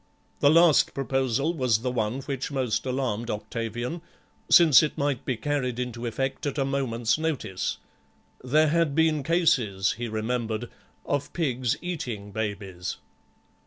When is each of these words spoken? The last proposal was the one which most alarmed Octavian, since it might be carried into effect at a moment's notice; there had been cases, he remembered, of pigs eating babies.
The 0.39 0.49
last 0.49 0.95
proposal 0.95 1.53
was 1.53 1.83
the 1.83 1.91
one 1.91 2.21
which 2.21 2.49
most 2.51 2.87
alarmed 2.87 3.29
Octavian, 3.29 4.01
since 4.49 4.81
it 4.81 4.97
might 4.97 5.25
be 5.25 5.37
carried 5.37 5.77
into 5.77 6.07
effect 6.07 6.47
at 6.47 6.57
a 6.57 6.65
moment's 6.65 7.19
notice; 7.19 7.77
there 8.43 8.69
had 8.69 8.95
been 8.95 9.21
cases, 9.21 9.91
he 9.99 10.07
remembered, 10.07 10.71
of 11.05 11.31
pigs 11.33 11.77
eating 11.83 12.31
babies. 12.31 12.97